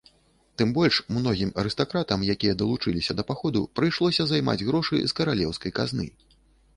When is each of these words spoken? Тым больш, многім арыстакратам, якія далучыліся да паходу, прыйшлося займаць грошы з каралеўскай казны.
Тым 0.59 0.69
больш, 0.77 0.95
многім 1.17 1.49
арыстакратам, 1.63 2.23
якія 2.35 2.55
далучыліся 2.61 3.11
да 3.19 3.25
паходу, 3.29 3.61
прыйшлося 3.81 4.25
займаць 4.31 4.57
грошы 4.69 5.03
з 5.13 5.17
каралеўскай 5.21 5.71
казны. 5.79 6.07